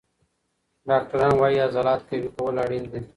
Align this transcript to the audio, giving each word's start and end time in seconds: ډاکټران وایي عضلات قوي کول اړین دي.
ډاکټران 0.89 1.31
وایي 1.37 1.57
عضلات 1.67 1.99
قوي 2.09 2.29
کول 2.37 2.55
اړین 2.63 2.83
دي. 2.91 3.01